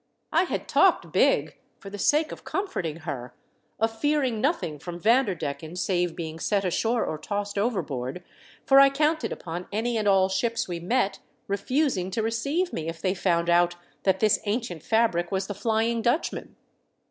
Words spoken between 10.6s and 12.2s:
we met refusing